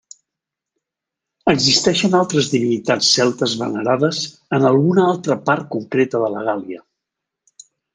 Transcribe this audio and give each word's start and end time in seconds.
Existeixen 1.53 2.17
altres 2.21 2.49
divinitats 2.55 3.11
celtes 3.19 3.55
venerades 3.63 4.25
en 4.61 4.69
alguna 4.75 5.09
part 5.31 5.73
concreta 5.79 6.27
de 6.27 6.37
la 6.39 6.47
Gàl·lia. 6.53 6.87